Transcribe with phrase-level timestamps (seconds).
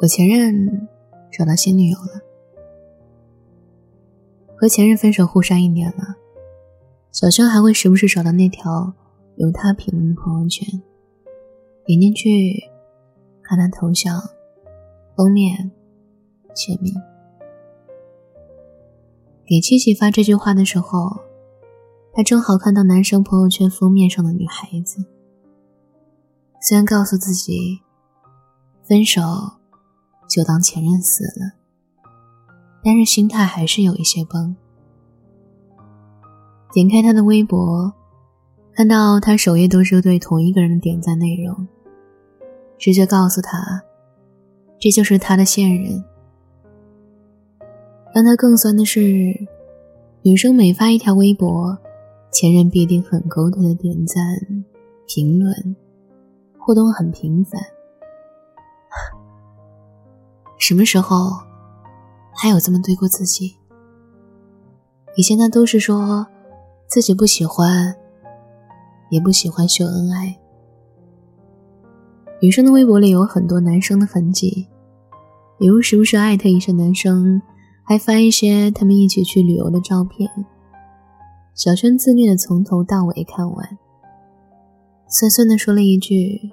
[0.00, 0.88] 我前任
[1.32, 2.22] 找到新女友了，
[4.56, 6.14] 和前任分手互删一年了。
[7.10, 8.94] 小轩还会时不时找到那条
[9.34, 10.64] 有他评论的朋友圈，
[11.84, 12.62] 点进去
[13.42, 14.22] 看他头像、
[15.16, 15.72] 封面、
[16.54, 16.94] 签名。
[19.44, 21.22] 给七七发这句话的时候，
[22.12, 25.04] 他正好看到男生朋友圈封面上的女孩子。
[26.60, 27.80] 虽然告诉自己
[28.84, 29.22] 分手
[30.28, 31.52] 就当前任死了，
[32.84, 34.54] 但是心态还是有一些崩。
[36.72, 37.92] 点开他的微博，
[38.74, 41.66] 看到他首页都是对同一个人的点赞内容，
[42.78, 43.82] 直觉告诉他，
[44.78, 46.04] 这就是他的现任。
[48.14, 49.48] 让他更酸的是，
[50.22, 51.78] 女生每发一条微博，
[52.30, 54.16] 前任必定很勾搭的点赞、
[55.06, 55.76] 评论，
[56.58, 57.60] 互动很频繁。
[60.58, 61.30] 什么时候
[62.34, 63.56] 还有这么对过自己？
[65.16, 66.26] 以前他都是说。
[66.90, 67.94] 自己不喜欢，
[69.10, 70.34] 也不喜欢秀恩爱。
[72.40, 74.66] 女生的微博里有很多男生的痕迹，
[75.58, 77.42] 比如时不时艾特一些男生，
[77.84, 80.30] 还发一些他们一起去旅游的照片。
[81.54, 83.78] 小轩自虐的从头到尾看完，
[85.08, 86.52] 酸酸的说了一句：“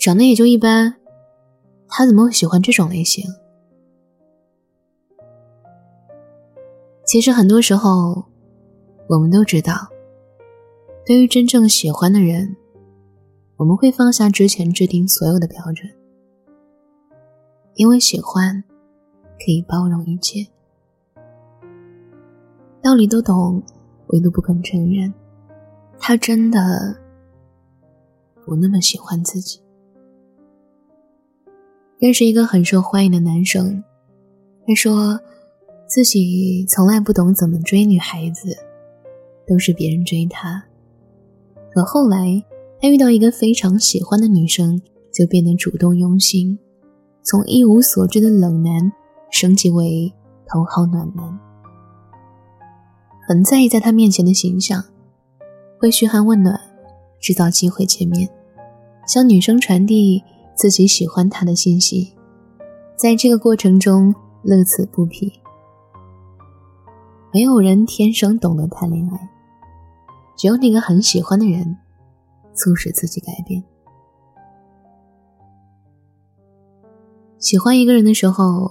[0.00, 0.94] 长得也就一般，
[1.94, 3.24] 他怎么会喜欢这种类型？”
[7.04, 8.24] 其实很多时候，
[9.08, 9.74] 我们都知道，
[11.04, 12.56] 对于真正喜欢的人，
[13.56, 15.90] 我们会放下之前制定所有的标准，
[17.74, 18.64] 因为喜欢
[19.38, 20.46] 可以包容一切。
[22.82, 23.62] 道理都懂，
[24.08, 25.14] 唯独不肯承认，
[25.98, 26.96] 他真的
[28.44, 29.61] 不那么喜欢自己。
[32.02, 33.84] 认识一个很受欢迎的男生，
[34.66, 35.20] 他说。
[35.86, 38.56] 自己从来不懂怎么追女孩子，
[39.46, 40.64] 都是别人追他。
[41.70, 42.42] 可后来，
[42.80, 44.80] 他遇到一个非常喜欢的女生，
[45.12, 46.58] 就变得主动用心，
[47.22, 48.90] 从一无所知的冷男
[49.30, 50.10] 升级为
[50.46, 51.38] 头号暖男，
[53.28, 54.82] 很在意在他面前的形象，
[55.78, 56.58] 会嘘寒问暖，
[57.20, 58.26] 制造机会见面，
[59.06, 60.24] 向女生传递
[60.62, 62.14] 自己喜欢他的信息，
[62.94, 64.14] 在这个过程中
[64.44, 65.32] 乐此不疲。
[67.32, 69.28] 没有人天生懂得谈恋爱，
[70.36, 71.76] 只有那个很喜欢的人，
[72.54, 73.60] 促使自己改变。
[77.40, 78.70] 喜欢一个人的时候，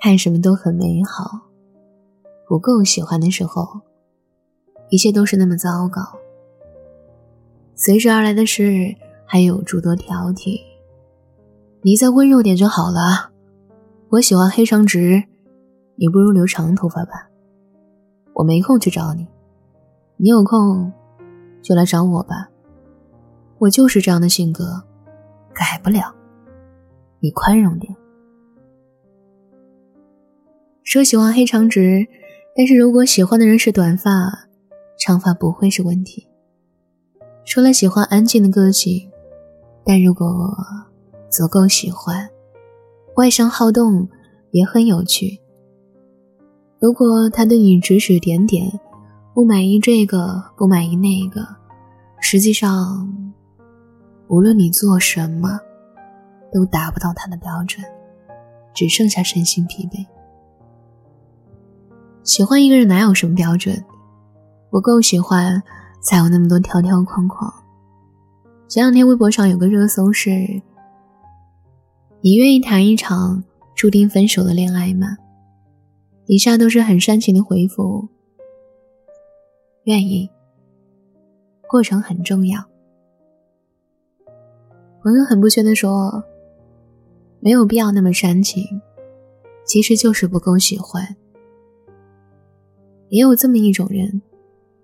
[0.00, 1.46] 看什么都很美好；
[2.48, 3.82] 不够喜欢的时候，
[4.88, 6.02] 一切都是那么糟糕。
[7.76, 10.58] 随之而来的是还有诸多挑剔
[11.82, 13.30] ：“你再温柔点就好了。”
[14.10, 15.22] 我喜欢黑长直，
[15.94, 17.30] 你不如留长头发吧。
[18.34, 19.26] 我没空去找你，
[20.16, 20.92] 你有空
[21.62, 22.48] 就来找我吧。
[23.58, 24.82] 我就是这样的性格，
[25.54, 26.14] 改不了。
[27.20, 27.94] 你宽容点。
[30.82, 32.04] 说喜欢黑长直，
[32.56, 34.48] 但是如果喜欢的人是短发，
[34.98, 36.26] 长发不会是问题。
[37.44, 39.08] 说了喜欢安静的个性，
[39.84, 40.26] 但如果
[41.30, 42.28] 足够喜欢，
[43.16, 44.08] 外向好动
[44.50, 45.40] 也很有趣。
[46.80, 48.80] 如果他对你指指点点，
[49.32, 51.46] 不满意这个，不满意那个，
[52.20, 53.08] 实际上，
[54.26, 55.60] 无论你做什么，
[56.52, 57.84] 都达不到他的标准，
[58.74, 60.04] 只剩下身心疲惫。
[62.24, 63.84] 喜欢一个人哪有什么标准？
[64.68, 65.62] 不够喜欢，
[66.02, 67.52] 才有那么多条条框框。
[68.68, 70.30] 前两天微博上有个热搜是
[72.22, 73.42] ：“你愿意谈一场
[73.74, 75.16] 注定分手的恋爱吗？”
[76.26, 78.08] 以下都是很煽情的回复。
[79.84, 80.30] 愿意，
[81.68, 82.62] 过程很重要。
[85.02, 86.22] 朋友很不屑的说
[87.40, 88.62] ：“没有必要那么煽情，
[89.64, 91.16] 其实就是不够喜欢。”
[93.08, 94.22] 也有这么一种人，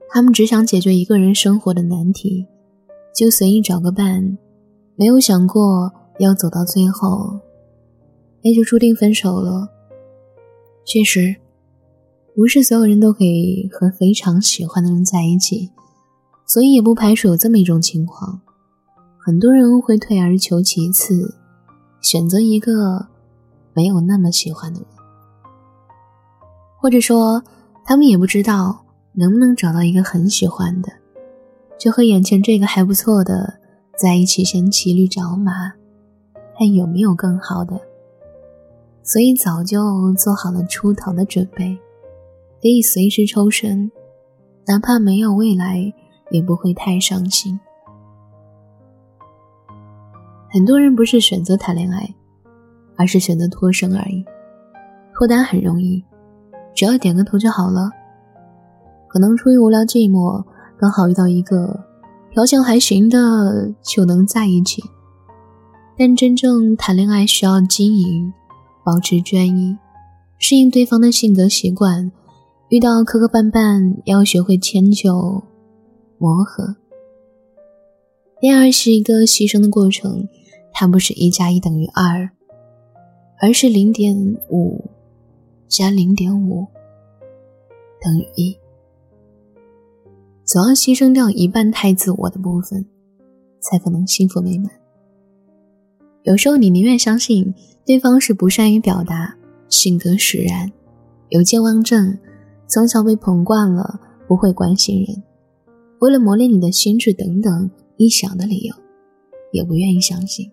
[0.09, 2.45] 他们只想解决一个人生活的难题，
[3.15, 4.37] 就随意找个伴，
[4.97, 7.41] 没有想过要走到最后，
[8.43, 9.69] 那就注定分手了。
[10.85, 11.37] 确实，
[12.35, 15.71] 不是所有人都可以和非常喜欢的人在一起，
[16.47, 18.41] 所以也不排除有这么一种情况：
[19.19, 21.35] 很多人会退而求其次，
[22.01, 23.09] 选择一个
[23.75, 24.89] 没有那么喜欢的人，
[26.81, 27.43] 或者说
[27.85, 30.93] 他们也不知道能不能找到一个很喜欢的，
[31.79, 33.59] 就和眼前这个还不错的
[33.99, 35.73] 在一起，先骑驴找马，
[36.59, 37.79] 看有没有更好的，
[39.03, 41.77] 所以早就做好了出逃的准备，
[42.63, 43.91] 可以随时抽身，
[44.67, 45.93] 哪怕没有未来，
[46.31, 47.59] 也不会太伤心。
[50.51, 52.15] 很多人不是选择谈恋爱，
[52.97, 54.25] 而是选择脱身而已。
[55.15, 56.03] 脱单很容易，
[56.75, 57.91] 只要点个头就好了。
[59.09, 60.43] 可能出于无聊寂寞，
[60.79, 61.85] 刚好遇到一个
[62.31, 64.83] 条件还行的，就能在一起。
[65.99, 68.33] 但真正谈恋爱需要经营，
[68.85, 69.77] 保持专一，
[70.39, 72.13] 适应对方的性格习惯，
[72.69, 75.43] 遇到磕磕绊绊要学会迁就、
[76.19, 76.77] 磨合。
[78.43, 80.29] 恋爱是一个牺牲的过程，
[80.71, 82.31] 它不是一加一等于二，
[83.41, 84.15] 而是零点
[84.51, 84.91] 五
[85.67, 86.67] 加零点五
[88.03, 88.55] 等于一。
[90.45, 92.85] 总要牺牲掉一半太自我的部分，
[93.61, 94.71] 才可能幸福美满。
[96.27, 99.37] 有时候你宁愿相信对方是不善于表达、
[99.69, 100.73] 性格使然、
[101.29, 102.19] 有健忘症、
[102.67, 105.23] 从小被捧惯了、不会关心人、
[106.01, 108.75] 为了磨练你的心智等等臆想的理由，
[109.53, 110.51] 也不愿意相信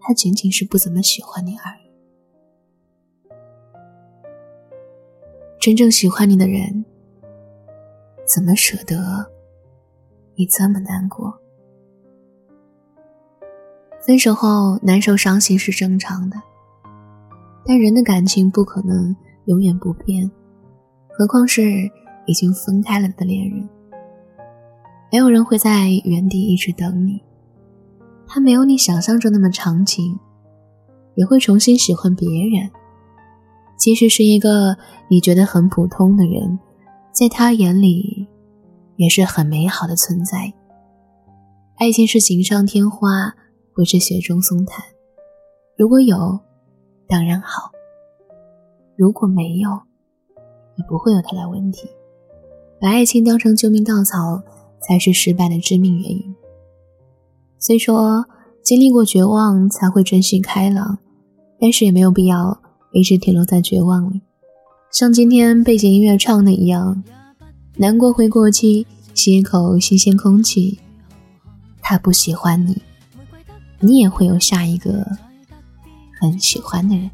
[0.00, 1.82] 他仅仅是不怎么喜欢你而已。
[5.58, 6.84] 真正喜欢你的人，
[8.24, 9.28] 怎么舍得
[10.36, 11.36] 你这么难过？
[14.04, 16.36] 分手后难受伤心是正常的，
[17.64, 19.14] 但人的感情不可能
[19.44, 20.28] 永远不变，
[21.16, 21.62] 何况是
[22.26, 23.68] 已经分开了的恋人。
[25.12, 27.22] 没有人会在原地一直等你，
[28.26, 30.18] 他没有你想象中那么长情，
[31.14, 32.68] 也会重新喜欢别人。
[33.76, 34.76] 即使是一个
[35.08, 36.58] 你觉得很普通的人，
[37.12, 38.26] 在他眼里
[38.96, 40.52] 也是很美好的存在。
[41.76, 43.34] 爱情是锦上添花。
[43.74, 44.84] 不是雪中送炭，
[45.76, 46.38] 如果有，
[47.08, 47.70] 当然好；
[48.96, 49.70] 如果没有，
[50.76, 51.88] 也不会有太大问题。
[52.80, 54.42] 把爱情当成救命稻草，
[54.80, 56.34] 才是失败的致命原因。
[57.58, 58.26] 虽说
[58.62, 60.98] 经历过绝望才会珍惜开朗，
[61.58, 62.60] 但是也没有必要
[62.92, 64.20] 一直停留在绝望里。
[64.90, 67.02] 像今天背景音乐唱的一样，
[67.76, 70.78] 难过会过期，吸一口新鲜空气。
[71.80, 72.82] 他不喜欢你。
[73.84, 75.04] 你也会有下一个
[76.20, 77.10] 很喜欢的人。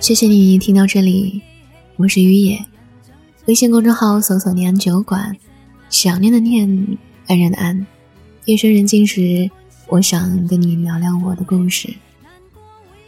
[0.00, 1.40] 谢谢你听到这里，
[1.96, 2.73] 我是于野。
[3.46, 5.36] 微信公众号搜索“念安酒馆”，
[5.90, 6.66] 想念的念，
[7.26, 7.86] 安然的安。
[8.46, 9.50] 夜深人静时，
[9.88, 11.94] 我想跟你聊聊我的故事。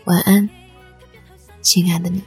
[0.04, 0.46] 晚安，
[1.62, 2.22] 亲爱的你。